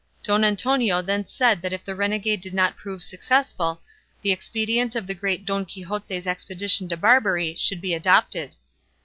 Don 0.23 0.43
Antonio 0.43 1.03
then 1.03 1.27
said 1.27 1.61
that 1.61 1.73
if 1.73 1.85
the 1.85 1.93
renegade 1.93 2.41
did 2.41 2.55
not 2.55 2.75
prove 2.75 3.03
successful, 3.03 3.83
the 4.23 4.31
expedient 4.31 4.95
of 4.95 5.05
the 5.05 5.13
great 5.13 5.45
Don 5.45 5.63
Quixote's 5.63 6.25
expedition 6.25 6.89
to 6.89 6.97
Barbary 6.97 7.53
should 7.53 7.81
be 7.81 7.93
adopted. 7.93 8.55